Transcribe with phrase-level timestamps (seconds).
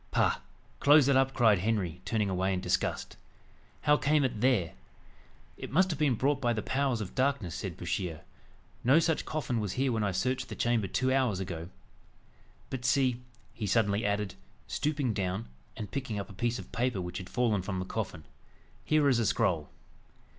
[0.09, 0.39] "Pah!
[0.79, 3.17] close it up," cried Henry, turning away in disgust.
[3.81, 4.73] "How came it there?"
[5.57, 8.21] "It must have been brought by the powers of darkness," said Bouchier;
[8.83, 11.69] "no such coffin was here when I searched the chamber two hours ago.
[12.71, 13.21] But see,"
[13.53, 14.33] he suddenly added,
[14.65, 18.23] stooping down, and picking up a piece of paper which had fallen from the coffin,
[18.83, 19.69] "here is a scroll."